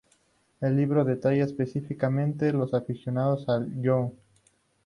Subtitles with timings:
[0.61, 4.09] El libro detalla específicamente las aficiones de Young.